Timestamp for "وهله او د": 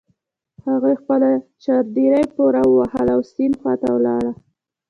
2.75-3.27